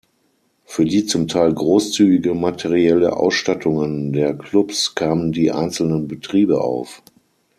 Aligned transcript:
Für 0.65 0.83
die 0.83 1.05
zum 1.05 1.27
Teil 1.27 1.53
großzügige 1.53 2.33
materielle 2.33 3.15
Ausstattungen 3.15 4.13
der 4.13 4.35
Klubs 4.35 4.95
kamen 4.95 5.31
die 5.31 5.51
einzelnen 5.51 6.07
Betriebe 6.07 6.59
auf. 6.59 7.03